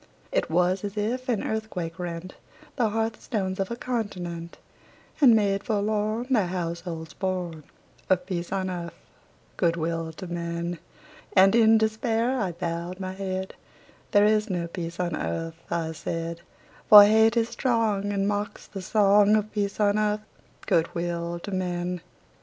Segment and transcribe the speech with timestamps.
[0.31, 2.33] It was as if an earthquake rent
[2.75, 4.57] The hearth stones of a continent,
[5.21, 7.63] And made forlorn The households born
[8.09, 8.95] Of peace on earth,
[9.57, 10.79] good will to men!
[11.33, 13.53] And in despair I bowed my head;
[14.09, 16.41] "There is no peace on earth," I said:
[16.89, 20.21] "For hate is strong, And mocks the song Of peace on earth,
[20.65, 22.01] good will to men!"